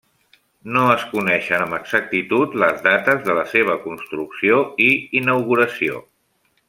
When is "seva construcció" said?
3.55-4.59